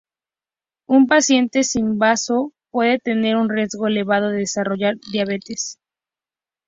[0.87, 5.77] Un paciente sin bazo puede tener un riesgo elevado de desarrollar diabetes.